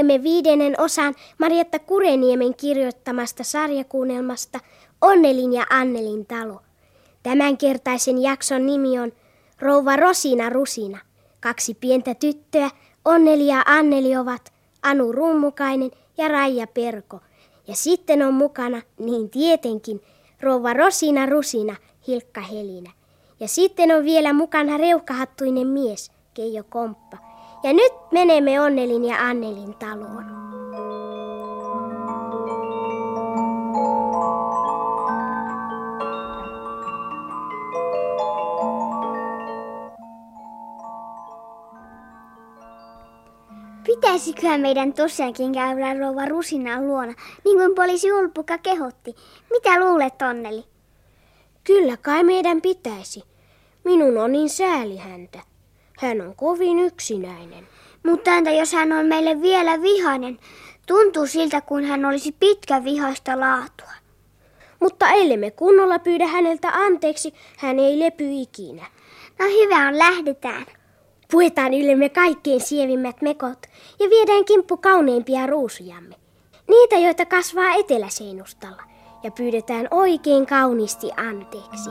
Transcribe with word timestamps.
kuulemme 0.00 0.22
viidennen 0.22 0.80
osan 0.80 1.14
Marietta 1.38 1.78
Kureniemen 1.78 2.54
kirjoittamasta 2.54 3.44
sarjakuunnelmasta 3.44 4.60
Onnelin 5.00 5.52
ja 5.52 5.66
Annelin 5.70 6.26
talo. 6.26 6.60
Tämänkertaisen 7.22 8.22
jakson 8.22 8.66
nimi 8.66 8.98
on 8.98 9.12
Rouva 9.58 9.96
Rosina 9.96 10.50
Rusina. 10.50 10.98
Kaksi 11.40 11.74
pientä 11.74 12.14
tyttöä, 12.14 12.70
Onneli 13.04 13.46
ja 13.46 13.62
Anneli 13.66 14.16
ovat 14.16 14.52
Anu 14.82 15.12
Rummukainen 15.12 15.90
ja 16.18 16.28
Raija 16.28 16.66
Perko. 16.66 17.20
Ja 17.66 17.74
sitten 17.74 18.22
on 18.22 18.34
mukana, 18.34 18.82
niin 18.98 19.30
tietenkin, 19.30 20.00
Rouva 20.40 20.72
Rosina 20.72 21.26
Rusina, 21.26 21.76
Hilkka 22.06 22.40
Helinä. 22.40 22.90
Ja 23.40 23.48
sitten 23.48 23.96
on 23.96 24.04
vielä 24.04 24.32
mukana 24.32 24.76
reuhkahattuinen 24.76 25.66
mies, 25.66 26.12
Keijo 26.34 26.64
Komppa. 26.64 27.29
Ja 27.62 27.72
nyt 27.72 27.92
menemme 28.10 28.60
Onnelin 28.60 29.04
ja 29.04 29.16
Annelin 29.16 29.74
taloon. 29.74 30.24
Pitäisiköhän 43.86 44.60
meidän 44.60 44.92
tosiaankin 44.92 45.52
käydä 45.52 45.94
rouva 45.94 46.26
Rusinan 46.26 46.86
luona, 46.86 47.14
niin 47.44 47.58
kuin 47.58 47.74
poliisi 47.74 48.12
Ulpukka 48.12 48.58
kehotti. 48.58 49.14
Mitä 49.50 49.80
luulet, 49.80 50.22
Onneli? 50.22 50.64
Kyllä 51.64 51.96
kai 51.96 52.24
meidän 52.24 52.62
pitäisi. 52.62 53.22
Minun 53.84 54.18
on 54.18 54.32
niin 54.32 54.50
sääli 54.50 54.96
häntä. 54.96 55.49
Hän 56.00 56.20
on 56.20 56.34
kovin 56.36 56.78
yksinäinen. 56.78 57.68
Mutta 58.06 58.30
entä 58.30 58.50
jos 58.50 58.72
hän 58.72 58.92
on 58.92 59.06
meille 59.06 59.42
vielä 59.42 59.82
vihainen? 59.82 60.38
Tuntuu 60.86 61.26
siltä, 61.26 61.60
kun 61.60 61.84
hän 61.84 62.04
olisi 62.04 62.36
pitkä 62.40 62.84
vihaista 62.84 63.40
laatua. 63.40 63.92
Mutta 64.80 65.08
ellemme 65.10 65.50
kunnolla 65.50 65.98
pyydä 65.98 66.26
häneltä 66.26 66.68
anteeksi, 66.68 67.34
hän 67.56 67.78
ei 67.78 67.98
lepy 67.98 68.24
ikinä. 68.30 68.86
No 69.38 69.46
hyvä 69.46 69.88
on, 69.88 69.98
lähdetään. 69.98 70.66
Puetaan 71.30 71.74
yllemme 71.74 72.08
kaikkein 72.08 72.60
sievimmät 72.60 73.22
mekot 73.22 73.58
ja 73.98 74.10
viedään 74.10 74.44
kimppu 74.44 74.76
kauneimpia 74.76 75.46
ruusujamme. 75.46 76.14
Niitä, 76.68 76.96
joita 76.96 77.26
kasvaa 77.26 77.74
eteläseinustalla. 77.74 78.82
Ja 79.22 79.30
pyydetään 79.30 79.88
oikein 79.90 80.46
kauniisti 80.46 81.10
anteeksi. 81.16 81.90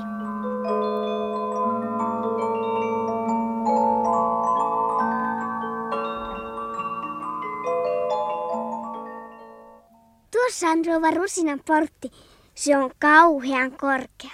Rouva 10.88 11.12
Rusinan 11.12 11.60
portti. 11.66 12.12
Se 12.56 12.78
on 12.78 12.92
kauhean 13.00 13.72
korkea. 13.72 14.32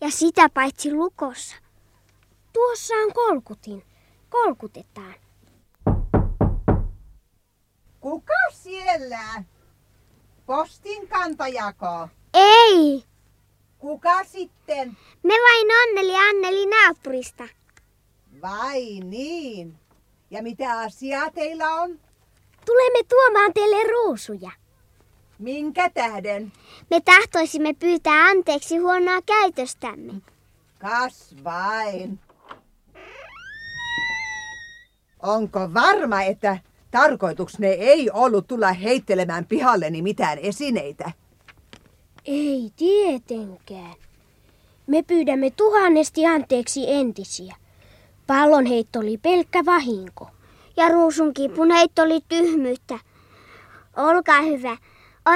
Ja 0.00 0.10
sitä 0.10 0.48
paitsi 0.48 0.92
lukossa. 0.92 1.56
Tuossa 2.52 2.94
on 2.94 3.12
kolkutin. 3.12 3.84
Kolkutetaan. 4.28 5.14
Kuka 8.00 8.34
siellä? 8.52 9.44
Postin 10.46 11.08
kantajako? 11.08 12.08
Ei! 12.34 13.04
Kuka 13.78 14.24
sitten? 14.24 14.96
Me 15.22 15.34
vain 15.34 15.68
Onneli 15.82 16.16
Anneli 16.16 16.66
naapurista. 16.66 17.48
Vai 18.42 19.00
niin? 19.00 19.78
Ja 20.30 20.42
mitä 20.42 20.78
asiaa 20.78 21.30
teillä 21.30 21.74
on? 21.74 22.00
Tulemme 22.70 23.02
tuomaan 23.08 23.52
teille 23.54 23.92
ruusuja. 23.92 24.50
Minkä 25.38 25.90
tähden? 25.90 26.52
Me 26.90 27.00
tahtoisimme 27.00 27.72
pyytää 27.72 28.24
anteeksi 28.26 28.76
huonoa 28.76 29.22
käytöstämme. 29.26 30.12
Kas 30.78 31.34
vain. 31.44 32.18
Onko 35.22 35.60
varma, 35.74 36.22
että 36.22 36.58
tarkoituksenne 36.90 37.68
ei 37.68 38.10
ollut 38.10 38.46
tulla 38.46 38.72
heittelemään 38.72 39.46
pihalleni 39.46 40.02
mitään 40.02 40.38
esineitä? 40.38 41.10
Ei 42.24 42.70
tietenkään. 42.76 43.94
Me 44.86 45.02
pyydämme 45.02 45.50
tuhannesti 45.50 46.26
anteeksi 46.26 46.92
entisiä. 46.92 47.56
Pallonheitto 48.26 48.98
oli 48.98 49.18
pelkkä 49.18 49.64
vahinko. 49.64 50.30
Ja 50.76 50.88
ruusun 50.88 51.34
kipun 51.34 51.70
heitto 51.70 52.02
oli 52.02 52.20
tyhmyyttä. 52.28 52.98
Olkaa 53.96 54.40
hyvä, 54.40 54.76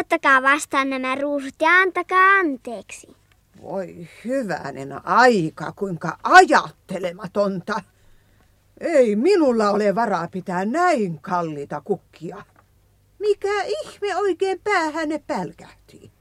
ottakaa 0.00 0.42
vastaan 0.42 0.90
nämä 0.90 1.14
ruusut 1.14 1.54
ja 1.60 1.70
antakaa 1.70 2.38
anteeksi. 2.38 3.16
Voi 3.62 4.08
hyvänen 4.24 5.06
aika, 5.06 5.72
kuinka 5.72 6.18
ajattelematonta. 6.22 7.80
Ei 8.80 9.16
minulla 9.16 9.70
ole 9.70 9.94
varaa 9.94 10.28
pitää 10.28 10.64
näin 10.64 11.20
kalliita 11.20 11.80
kukkia. 11.80 12.44
Mikä 13.18 13.62
ihme 13.62 14.16
oikein 14.16 14.60
päähänne 14.64 15.22
pälkähti? 15.26 16.12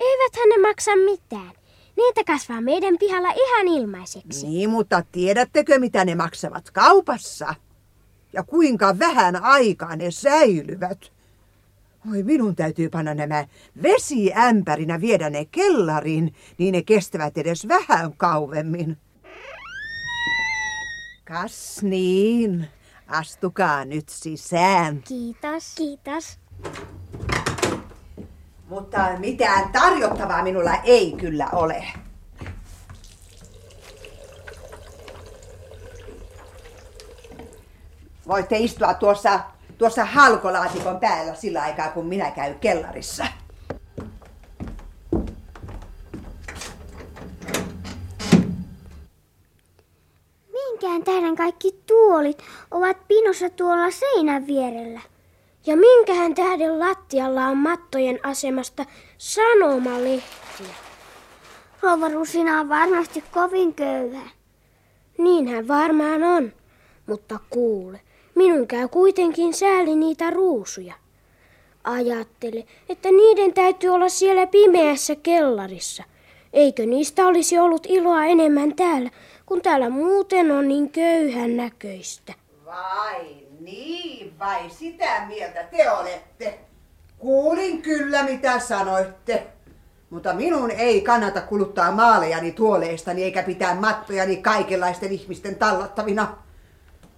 Eivät 0.00 0.32
ne 0.48 0.68
maksa 0.68 0.96
mitään. 0.96 1.52
Niitä 1.96 2.24
kasvaa 2.26 2.60
meidän 2.60 2.98
pihalla 2.98 3.28
ihan 3.30 3.68
ilmaiseksi. 3.68 4.46
Niin, 4.46 4.70
mutta 4.70 5.02
tiedättekö 5.12 5.78
mitä 5.78 6.04
ne 6.04 6.14
maksavat 6.14 6.70
kaupassa? 6.70 7.54
Ja 8.32 8.42
kuinka 8.42 8.98
vähän 8.98 9.42
aikaa 9.42 9.96
ne 9.96 10.10
säilyvät? 10.10 11.12
Oi, 12.10 12.22
minun 12.22 12.56
täytyy 12.56 12.88
panna 12.88 13.14
nämä 13.14 13.46
vesiämpärinä 13.82 15.00
viedä 15.00 15.30
ne 15.30 15.44
kellariin, 15.44 16.34
niin 16.58 16.72
ne 16.72 16.82
kestävät 16.82 17.38
edes 17.38 17.68
vähän 17.68 18.12
kauemmin. 18.16 18.96
Kas 21.24 21.82
niin, 21.82 22.68
astukaa 23.08 23.84
nyt 23.84 24.08
sisään. 24.08 25.02
Kiitos. 25.02 25.74
Kiitos. 25.74 26.38
Mutta 28.68 29.08
mitään 29.18 29.68
tarjottavaa 29.72 30.42
minulla 30.42 30.74
ei 30.74 31.12
kyllä 31.12 31.48
ole. 31.52 31.84
Voitte 38.30 38.56
istua 38.56 38.94
tuossa, 38.94 39.40
tuossa 39.78 40.04
halkolaatikon 40.04 41.00
päällä 41.00 41.34
sillä 41.34 41.62
aikaa, 41.62 41.88
kun 41.88 42.06
minä 42.06 42.30
käyn 42.30 42.58
kellarissa. 42.58 43.26
Minkään 50.52 51.04
tähden 51.04 51.36
kaikki 51.36 51.72
tuolit 51.86 52.42
ovat 52.70 53.08
pinossa 53.08 53.50
tuolla 53.50 53.90
seinän 53.90 54.46
vierellä? 54.46 55.00
Ja 55.66 55.76
minkähän 55.76 56.34
tähden 56.34 56.78
lattialla 56.78 57.46
on 57.46 57.56
mattojen 57.56 58.18
asemasta 58.22 58.84
sanomalehtiä? 59.18 60.74
Rouva 61.82 62.08
Rusina 62.08 62.60
on 62.60 62.68
varmasti 62.68 63.24
kovin 63.30 63.74
köyhä. 63.74 64.30
Niinhän 65.18 65.68
varmaan 65.68 66.22
on. 66.22 66.52
Mutta 67.06 67.38
kuule, 67.50 68.00
minun 68.40 68.66
käy 68.66 68.88
kuitenkin 68.88 69.54
sääli 69.54 69.96
niitä 69.96 70.30
ruusuja. 70.30 70.94
Ajattele, 71.84 72.64
että 72.88 73.08
niiden 73.08 73.54
täytyy 73.54 73.90
olla 73.90 74.08
siellä 74.08 74.46
pimeässä 74.46 75.16
kellarissa. 75.16 76.04
Eikö 76.52 76.86
niistä 76.86 77.26
olisi 77.26 77.58
ollut 77.58 77.86
iloa 77.88 78.24
enemmän 78.24 78.76
täällä, 78.76 79.10
kun 79.46 79.62
täällä 79.62 79.90
muuten 79.90 80.50
on 80.50 80.68
niin 80.68 80.90
köyhän 80.90 81.56
näköistä? 81.56 82.34
Vai 82.66 83.36
niin, 83.60 84.38
vai 84.38 84.70
sitä 84.70 85.26
mieltä 85.26 85.62
te 85.62 85.90
olette? 85.90 86.58
Kuulin 87.18 87.82
kyllä 87.82 88.22
mitä 88.22 88.58
sanoitte. 88.58 89.46
Mutta 90.10 90.32
minun 90.32 90.70
ei 90.70 91.00
kannata 91.00 91.40
kuluttaa 91.40 91.92
maalejani 91.92 92.52
tuoleistani 92.52 93.24
eikä 93.24 93.42
pitää 93.42 93.74
mattojani 93.74 94.36
kaikenlaisten 94.36 95.12
ihmisten 95.12 95.56
tallottavina. 95.56 96.36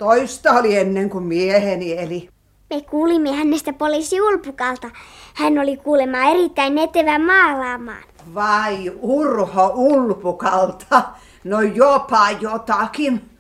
Toista 0.02 0.52
oli 0.52 0.76
ennen 0.76 1.10
kuin 1.10 1.25
mieheni 1.25 1.99
eli. 1.99 2.28
Me 2.70 2.81
kuulimme 2.81 3.32
hänestä 3.32 3.72
poliisi 3.72 4.20
Ulpukalta. 4.20 4.90
Hän 5.34 5.58
oli 5.58 5.76
kuulemma 5.76 6.19
erittäin 6.19 6.78
etevä 6.78 7.19
maalaamaan. 7.19 8.02
Vai 8.34 8.93
Urho 9.00 9.72
Ulpukalta? 9.75 11.02
No 11.44 11.60
jopa 11.60 12.31
jotakin. 12.31 13.31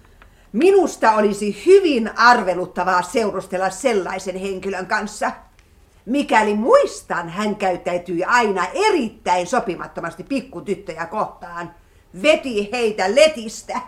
Minusta 0.52 1.12
olisi 1.12 1.62
hyvin 1.66 2.10
arveluttavaa 2.16 3.02
seurustella 3.02 3.70
sellaisen 3.70 4.36
henkilön 4.36 4.86
kanssa. 4.86 5.32
Mikäli 6.06 6.54
muistan, 6.54 7.28
hän 7.28 7.56
käyttäytyi 7.56 8.24
aina 8.24 8.66
erittäin 8.74 9.46
sopimattomasti 9.46 10.24
pikkutyttöjä 10.24 11.06
kohtaan. 11.06 11.74
Veti 12.22 12.68
heitä 12.72 13.14
letistä. 13.14 13.80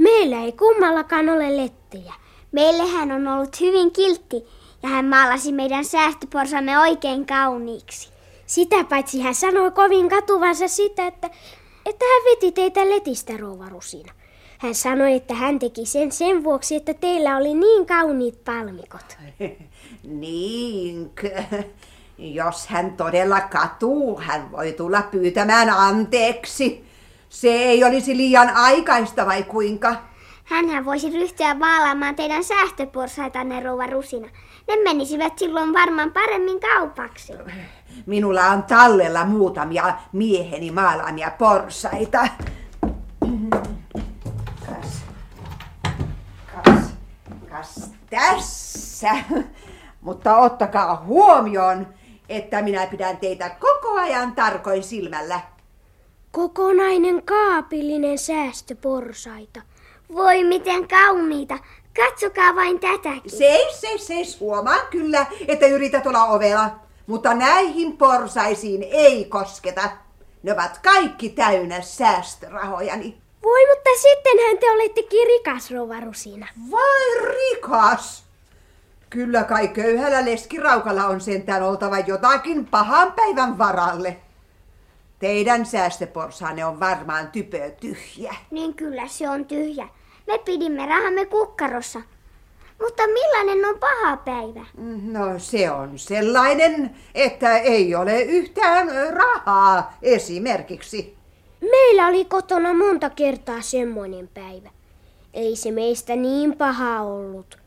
Meillä 0.00 0.44
ei 0.44 0.52
kummallakaan 0.52 1.28
ole 1.28 1.56
lettejä. 1.56 2.12
Meille 2.52 2.82
hän 2.82 3.12
on 3.12 3.28
ollut 3.28 3.60
hyvin 3.60 3.92
kiltti 3.92 4.46
ja 4.82 4.88
hän 4.88 5.04
maalasi 5.04 5.52
meidän 5.52 5.84
säästöporsamme 5.84 6.78
oikein 6.78 7.26
kauniiksi. 7.26 8.08
Sitä 8.46 8.84
paitsi 8.84 9.20
hän 9.20 9.34
sanoi 9.34 9.70
kovin 9.70 10.08
katuvansa 10.08 10.68
sitä, 10.68 11.06
että, 11.06 11.30
että 11.86 12.04
hän 12.04 12.22
veti 12.30 12.52
teitä 12.52 12.90
letistä, 12.90 13.36
rouva 13.36 13.68
Rusina. 13.68 14.12
Hän 14.58 14.74
sanoi, 14.74 15.12
että 15.12 15.34
hän 15.34 15.58
teki 15.58 15.86
sen 15.86 16.12
sen 16.12 16.44
vuoksi, 16.44 16.76
että 16.76 16.94
teillä 16.94 17.36
oli 17.36 17.54
niin 17.54 17.86
kauniit 17.86 18.44
palmikot. 18.44 19.16
Niinkö? 20.20 21.42
Jos 22.18 22.66
hän 22.66 22.96
todella 22.96 23.40
katuu, 23.40 24.20
hän 24.20 24.52
voi 24.52 24.72
tulla 24.72 25.02
pyytämään 25.02 25.70
anteeksi. 25.70 26.89
Se 27.30 27.48
ei 27.48 27.84
olisi 27.84 28.16
liian 28.16 28.50
aikaista 28.56 29.26
vai 29.26 29.42
kuinka? 29.42 29.96
Hänhän 30.44 30.84
voisi 30.84 31.10
ryhtyä 31.10 31.54
maalaamaan 31.54 32.16
teidän 32.16 32.44
säästöporsaitanne, 32.44 33.60
rouva 33.60 33.86
Rusina. 33.86 34.28
Ne 34.68 34.76
menisivät 34.84 35.38
silloin 35.38 35.72
varmaan 35.72 36.12
paremmin 36.12 36.60
kaupaksi. 36.60 37.32
Minulla 38.06 38.46
on 38.46 38.62
tallella 38.62 39.24
muutamia 39.24 39.94
mieheni 40.12 40.70
maalaamia 40.70 41.30
porsaita. 41.38 42.28
Kas, 44.66 45.04
kas, 46.64 46.94
kas 47.50 47.90
tässä. 48.10 49.10
Mutta 50.00 50.36
ottakaa 50.36 51.02
huomioon, 51.06 51.86
että 52.28 52.62
minä 52.62 52.86
pidän 52.86 53.16
teitä 53.16 53.50
koko 53.50 54.00
ajan 54.00 54.32
tarkoin 54.32 54.82
silmällä. 54.82 55.40
Kokonainen 56.32 57.22
kaapillinen 57.22 58.18
säästöporsaita. 58.18 59.62
Voi 60.14 60.44
miten 60.44 60.88
kauniita. 60.88 61.58
Katsokaa 61.96 62.54
vain 62.54 62.80
tätäkin. 62.80 63.30
Seis, 63.30 63.80
seis, 63.80 64.06
seis. 64.06 64.40
Huomaan 64.40 64.80
kyllä, 64.90 65.26
että 65.48 65.66
yrität 65.66 66.06
olla 66.06 66.24
ovela. 66.24 66.70
Mutta 67.06 67.34
näihin 67.34 67.96
porsaisiin 67.96 68.82
ei 68.82 69.24
kosketa. 69.24 69.90
Ne 70.42 70.52
ovat 70.52 70.78
kaikki 70.78 71.28
täynnä 71.28 71.80
säästörahojani. 71.80 73.20
Voi, 73.42 73.66
mutta 73.66 73.90
sittenhän 74.02 74.58
te 74.58 74.70
olettekin 74.70 75.26
rikas, 75.26 75.70
rouva 75.70 76.00
Rusina. 76.00 76.46
Vai 76.70 77.28
rikas? 77.28 78.24
Kyllä 79.10 79.44
kai 79.44 79.68
köyhällä 79.68 80.24
leskiraukalla 80.24 81.06
on 81.06 81.20
sentään 81.20 81.62
oltava 81.62 81.98
jotakin 81.98 82.66
pahan 82.66 83.12
päivän 83.12 83.58
varalle. 83.58 84.16
Teidän 85.20 85.66
säästöporsaanne 85.66 86.64
on 86.64 86.80
varmaan 86.80 87.28
typö 87.28 87.70
tyhjä. 87.70 88.34
Niin 88.50 88.74
kyllä 88.74 89.08
se 89.08 89.28
on 89.28 89.44
tyhjä. 89.44 89.88
Me 90.26 90.38
pidimme 90.38 90.86
rahamme 90.86 91.26
kukkarossa. 91.26 92.02
Mutta 92.82 93.02
millainen 93.06 93.64
on 93.68 93.78
paha 93.78 94.16
päivä? 94.16 94.66
No 95.12 95.38
se 95.38 95.70
on 95.70 95.98
sellainen, 95.98 96.96
että 97.14 97.58
ei 97.58 97.94
ole 97.94 98.22
yhtään 98.22 98.88
rahaa 99.10 99.98
esimerkiksi. 100.02 101.16
Meillä 101.60 102.06
oli 102.06 102.24
kotona 102.24 102.74
monta 102.74 103.10
kertaa 103.10 103.60
semmoinen 103.60 104.28
päivä. 104.28 104.70
Ei 105.34 105.56
se 105.56 105.70
meistä 105.70 106.16
niin 106.16 106.56
paha 106.56 107.02
ollut. 107.02 107.58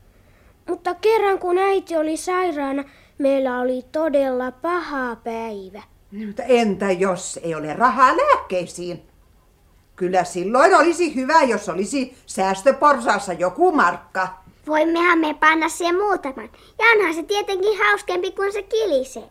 Mutta 0.68 0.96
kerran 0.96 1.40
kun 1.40 1.58
äiti 1.58 1.98
oli 1.98 2.18
sairaana, 2.18 2.84
meillä 3.18 3.60
oli 3.60 3.86
todella 3.92 4.52
paha 4.52 5.16
päivä. 5.16 5.93
Mutta 6.14 6.44
entä 6.44 6.92
jos 6.92 7.40
ei 7.44 7.56
ole 7.56 7.74
rahaa 7.74 8.18
lääkkeisiin? 8.18 9.02
Kyllä 9.96 10.24
silloin 10.24 10.76
olisi 10.76 11.16
hyvä, 11.16 11.44
jos 11.44 11.70
olisi 11.70 12.18
säästöporsaassa 12.26 13.34
joku 13.34 13.72
markka. 13.72 14.28
Voimmehan 14.68 15.20
me 15.20 15.34
panna 15.34 15.70
siihen 15.70 15.98
muutaman. 15.98 16.50
Ja 16.80 16.86
onhan 16.96 17.14
se 17.14 17.24
tietenkin 17.24 17.78
hauskempi 17.78 18.32
kuin 18.32 18.54
se 18.54 18.64
kilisee. 18.64 19.30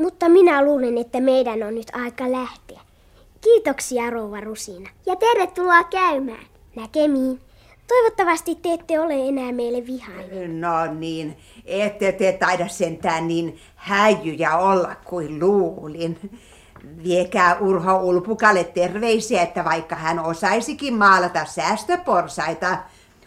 Mutta 0.00 0.28
minä 0.28 0.64
luulen, 0.64 0.98
että 0.98 1.20
meidän 1.20 1.62
on 1.62 1.74
nyt 1.74 1.90
aika 1.92 2.32
lähteä. 2.32 2.80
Kiitoksia, 3.40 4.10
rouva 4.10 4.40
Rusina. 4.40 4.90
Ja 5.06 5.16
tervetuloa 5.16 5.84
käymään. 5.84 6.46
Näkemiin. 6.76 7.40
Toivottavasti 7.88 8.54
te 8.54 8.72
ette 8.72 9.00
ole 9.00 9.28
enää 9.28 9.52
meille 9.52 9.86
vihainen. 9.86 10.60
No 10.60 10.94
niin, 10.94 11.36
ette 11.64 12.12
te 12.12 12.32
taida 12.32 12.68
sentään 12.68 13.28
niin 13.28 13.58
häijyjä 13.74 14.56
olla 14.56 14.94
kuin 15.04 15.40
luulin. 15.40 16.38
Viekää 17.04 17.58
Urho 17.58 17.96
Ulpukalle 17.98 18.64
terveisiä, 18.64 19.42
että 19.42 19.64
vaikka 19.64 19.96
hän 19.96 20.18
osaisikin 20.18 20.94
maalata 20.94 21.44
säästöporsaita, 21.44 22.78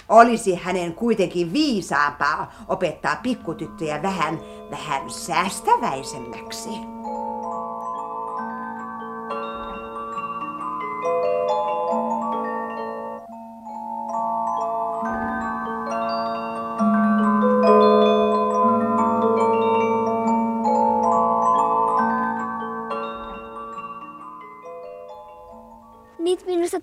olisi 0.10 0.56
hänen 0.56 0.94
kuitenkin 0.94 1.54
viisaampaa 1.54 2.54
opettaa 2.68 3.16
pikkutyttöjä 3.24 4.02
vähän, 4.02 4.40
vähän 4.72 5.10
säästäväisemmäksi. 5.10 6.95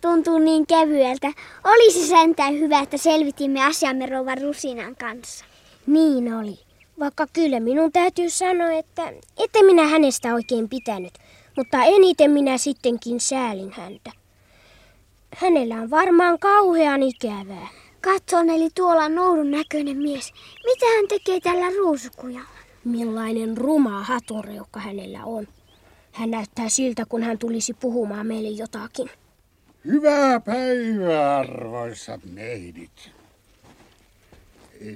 Tuntuu 0.03 0.39
niin 0.39 0.67
kevyeltä. 0.67 1.33
Olisi 1.65 2.07
sentään 2.07 2.55
hyvä, 2.55 2.81
että 2.81 2.97
selvitimme 2.97 3.65
asiamme 3.65 4.07
rouva 4.07 4.35
Rusinan 4.35 4.97
kanssa. 4.97 5.45
Niin 5.87 6.35
oli. 6.35 6.59
Vaikka 7.01 7.27
kyllä 7.33 7.61
minun 7.61 7.93
täytyy 7.93 8.31
sanoa, 8.31 8.73
että 8.73 9.13
ette 9.37 9.63
minä 9.63 9.87
hänestä 9.87 10.35
oikein 10.35 10.69
pitänyt, 10.69 11.13
mutta 11.57 11.85
eniten 11.85 12.31
minä 12.31 12.59
sittenkin 12.59 13.21
säälin 13.21 13.73
häntä. 13.73 14.13
Hänellä 15.37 15.75
on 15.75 15.91
varmaan 15.91 16.39
kauhean 16.39 17.03
ikävää. 17.03 17.69
Katson, 18.01 18.51
eli 18.51 18.69
tuolla 18.75 19.05
on 19.05 19.15
noudun 19.15 19.51
näköinen 19.51 19.97
mies. 19.97 20.33
Mitä 20.65 20.87
hän 20.97 21.09
tekee 21.09 21.41
tällä 21.41 21.67
ruusukujalla? 21.79 22.49
Millainen 22.85 23.57
ruma 23.57 24.03
hatunreukka 24.03 24.81
hänellä 24.81 25.25
on. 25.25 25.49
Hän 26.13 26.31
näyttää 26.31 26.69
siltä, 26.69 27.05
kun 27.09 27.23
hän 27.23 27.39
tulisi 27.39 27.75
puhumaan 27.75 28.27
meille 28.27 28.49
jotakin. 28.49 29.11
Hyvää 29.87 30.41
päivää, 30.41 31.39
arvoisat 31.39 32.21
neidit. 32.25 33.11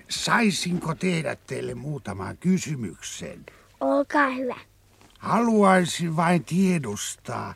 Saisinko 0.09 0.95
tehdä 0.95 1.37
teille 1.47 1.75
muutaman 1.75 2.37
kysymyksen? 2.37 3.47
Olkaa 3.81 4.31
hyvä. 4.31 4.57
Haluaisin 5.19 6.16
vain 6.16 6.45
tiedustaa, 6.45 7.55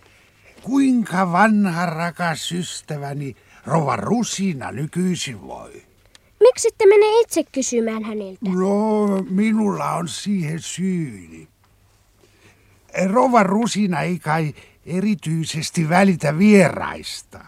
kuinka 0.62 1.32
vanha 1.32 1.86
rakas 1.86 2.52
ystäväni 2.52 3.36
Rova 3.66 3.96
Rusina 3.96 4.72
nykyisin 4.72 5.42
voi? 5.42 5.82
Miksi 6.40 6.68
ette 6.68 6.86
mene 6.86 7.20
itse 7.20 7.44
kysymään 7.52 8.04
häneltä? 8.04 8.40
No, 8.42 9.06
minulla 9.30 9.90
on 9.90 10.08
siihen 10.08 10.60
syyni. 10.60 11.48
Rova 13.06 13.42
Rusina 13.42 14.00
ei 14.00 14.18
kai 14.18 14.54
erityisesti 14.86 15.88
välitä 15.88 16.38
vieraista. 16.38 17.44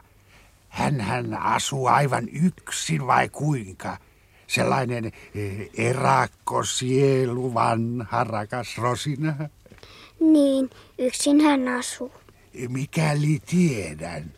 Hänhän 0.68 1.34
asuu 1.34 1.86
aivan 1.86 2.28
yksin 2.28 3.06
vai 3.06 3.28
kuinka? 3.28 3.98
Sellainen 4.46 5.04
eh, 5.04 5.70
erakkosielu, 5.74 7.54
vanha, 7.54 8.24
rakas 8.24 8.78
Rosina. 8.78 9.34
Niin, 10.20 10.70
yksin 10.98 11.40
hän 11.40 11.68
asuu. 11.68 12.12
Mikäli 12.68 13.38
tiedän. 13.46 14.32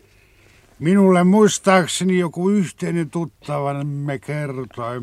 Minulle 0.78 1.24
muistaakseni 1.24 2.18
joku 2.18 2.50
yhteinen 2.50 3.10
tuttavamme 3.10 4.18
kertoi. 4.18 5.02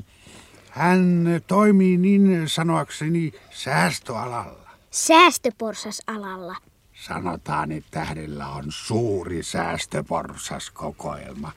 Hän 0.70 1.26
toimii 1.48 1.98
niin 1.98 2.44
sanoakseni 2.46 3.32
säästöalalla. 3.50 4.70
Säästöporsasalalla. 4.92 6.56
Sanotaan, 7.02 7.72
että 7.72 8.06
hänellä 8.06 8.48
on 8.48 8.64
suuri 8.70 9.44
säästöporsaskokoelma. 9.44 11.52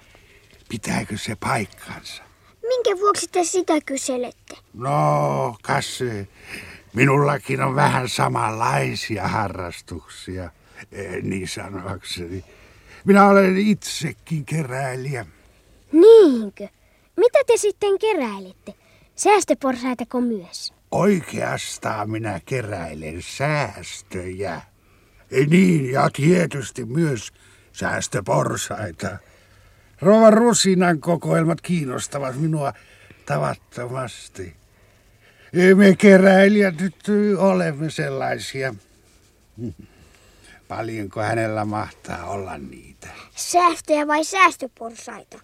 Pitääkö 0.68 1.18
se 1.18 1.36
paikkansa? 1.36 2.22
Minkä 2.68 2.90
vuoksi 3.00 3.28
te 3.28 3.44
sitä 3.44 3.72
kyselette? 3.86 4.56
No, 4.74 5.56
kas 5.62 6.00
minullakin 6.94 7.62
on 7.62 7.74
vähän 7.74 8.08
samanlaisia 8.08 9.28
harrastuksia, 9.28 10.50
eh, 10.92 11.22
niin 11.22 11.48
sanoakseni. 11.48 12.44
Minä 13.04 13.28
olen 13.28 13.58
itsekin 13.58 14.44
keräilijä. 14.44 15.26
Niinkö? 15.92 16.68
Mitä 17.16 17.38
te 17.46 17.56
sitten 17.56 17.98
keräilette? 17.98 18.74
Säästöporsaitako 19.16 20.20
myös? 20.20 20.72
Oikeastaan 20.90 22.10
minä 22.10 22.40
keräilen 22.46 23.22
säästöjä. 23.22 24.60
Ei 25.30 25.46
niin, 25.46 25.92
ja 25.92 26.10
tietysti 26.12 26.84
myös 26.84 27.32
säästöporsaita. 27.72 29.18
Rova 30.00 30.30
Rusinan 30.30 31.00
kokoelmat 31.00 31.60
kiinnostavat 31.60 32.36
minua 32.36 32.72
tavattomasti. 33.26 34.56
Me 35.76 35.96
keräilijät 35.96 36.80
nyt 36.80 36.96
olemme 37.38 37.90
sellaisia. 37.90 38.74
Paljonko 40.68 41.20
hänellä 41.20 41.64
mahtaa 41.64 42.24
olla 42.24 42.58
niitä? 42.58 43.08
Säästöjä 43.36 44.06
vai 44.06 44.24
säästöporsaita? 44.24 45.38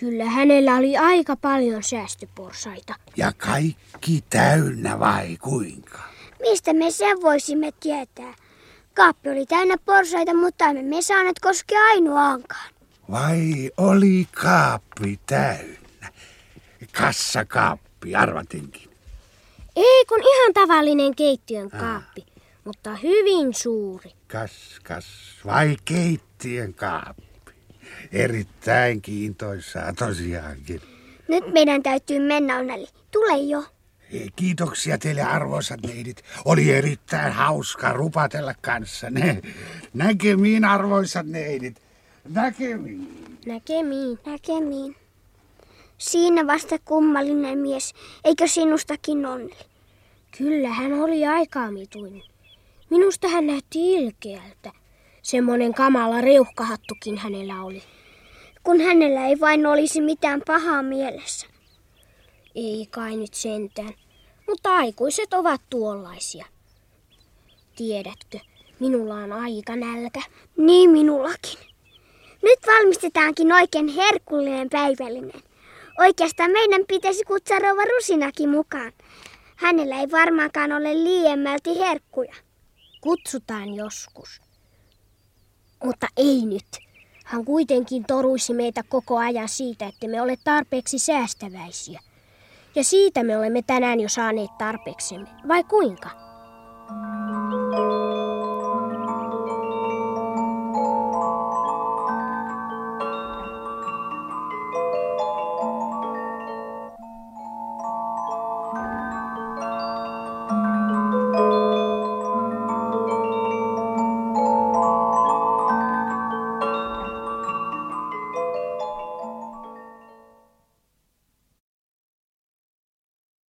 Kyllä 0.00 0.24
hänellä 0.24 0.76
oli 0.76 0.96
aika 0.96 1.36
paljon 1.36 1.82
säästöporsaita. 1.82 2.94
Ja 3.16 3.32
kaikki 3.32 4.24
täynnä 4.30 4.98
vai 4.98 5.36
kuinka? 5.36 5.98
Mistä 6.40 6.72
me 6.72 6.90
sen 6.90 7.22
voisimme 7.22 7.72
tietää? 7.80 8.34
Kaappi 8.94 9.30
oli 9.30 9.46
täynnä 9.46 9.76
porsaita, 9.84 10.34
mutta 10.34 10.64
emme 10.64 10.82
me 10.82 11.02
saaneet 11.02 11.40
koskea 11.40 11.80
ainoaankaan. 11.80 12.70
Vai 13.10 13.70
oli 13.76 14.28
kaappi 14.42 15.20
täynnä? 15.26 16.12
Kassakaappi, 16.98 18.14
arvatinkin. 18.14 18.90
Ei 19.76 20.04
kun 20.08 20.20
ihan 20.20 20.52
tavallinen 20.54 21.14
keittiön 21.14 21.70
kaappi, 21.70 22.26
mutta 22.64 22.96
hyvin 22.96 23.54
suuri. 23.54 24.10
Kas, 24.28 24.80
kas, 24.82 25.06
vai 25.46 25.76
keittiön 25.84 26.74
kaappi. 26.74 27.24
Erittäin 28.12 29.02
kiintoisaa 29.02 29.92
tosiaankin. 29.92 30.80
Nyt 31.28 31.52
meidän 31.52 31.82
täytyy 31.82 32.18
mennä, 32.18 32.58
Onneli. 32.58 32.86
Tule 33.10 33.36
jo. 33.36 33.64
Kiitoksia 34.36 34.98
teille 34.98 35.22
arvoisat 35.22 35.80
neidit. 35.82 36.22
Oli 36.44 36.70
erittäin 36.70 37.32
hauska 37.32 37.92
rupatella 37.92 38.54
kanssanne. 38.60 39.42
Näkemiin 39.94 40.64
arvoisat 40.64 41.26
neidit. 41.26 41.82
Näkemiin. 42.28 43.24
Näkemiin. 43.46 44.18
Näkemiin. 44.26 44.96
Siinä 45.98 46.46
vasta 46.46 46.78
kummallinen 46.84 47.58
mies. 47.58 47.94
Eikö 48.24 48.48
sinustakin 48.48 49.26
Onneli? 49.26 49.56
Kyllä 50.38 50.68
hän 50.68 50.92
oli 50.92 51.26
aika 51.26 51.60
omituinen. 51.64 52.22
Minusta 52.90 53.28
hän 53.28 53.46
näytti 53.46 53.92
ilkeältä. 53.94 54.72
Semmoinen 55.22 55.74
kamala 55.74 56.20
reuhkahattukin 56.20 57.18
hänellä 57.18 57.62
oli. 57.62 57.82
Kun 58.62 58.80
hänellä 58.80 59.26
ei 59.26 59.40
vain 59.40 59.66
olisi 59.66 60.00
mitään 60.00 60.42
pahaa 60.46 60.82
mielessä. 60.82 61.46
Ei 62.54 62.86
kai 62.90 63.16
nyt 63.16 63.34
sentään. 63.34 63.94
Mutta 64.48 64.76
aikuiset 64.76 65.34
ovat 65.34 65.60
tuollaisia. 65.70 66.46
Tiedätkö, 67.76 68.38
minulla 68.80 69.14
on 69.14 69.32
aika 69.32 69.76
nälkä. 69.76 70.22
Niin 70.56 70.90
minullakin. 70.90 71.58
Nyt 72.42 72.58
valmistetaankin 72.66 73.52
oikein 73.52 73.88
herkullinen 73.88 74.70
päivällinen. 74.70 75.42
Oikeastaan 75.98 76.50
meidän 76.50 76.82
pitäisi 76.88 77.24
kutsua 77.24 77.58
rouva 77.58 77.82
Rusinakin 77.84 78.50
mukaan. 78.50 78.92
Hänellä 79.56 80.00
ei 80.00 80.10
varmaankaan 80.10 80.72
ole 80.72 80.94
liiemmälti 81.04 81.78
herkkuja. 81.78 82.34
Kutsutaan 83.00 83.74
joskus. 83.74 84.40
Mutta 85.84 86.06
ei 86.16 86.42
nyt. 86.46 86.66
Hän 87.24 87.44
kuitenkin 87.44 88.04
toruisi 88.04 88.54
meitä 88.54 88.82
koko 88.88 89.18
ajan 89.18 89.48
siitä, 89.48 89.86
että 89.86 90.08
me 90.08 90.22
ole 90.22 90.36
tarpeeksi 90.44 90.98
säästäväisiä 90.98 92.00
ja 92.74 92.84
siitä 92.84 93.24
me 93.24 93.38
olemme 93.38 93.62
tänään 93.62 94.00
jo 94.00 94.08
saaneet 94.08 94.58
tarpeeksemme, 94.58 95.28
vai 95.48 95.64
kuinka? 95.64 96.24
Thank 96.86 97.74
you. 97.74 98.03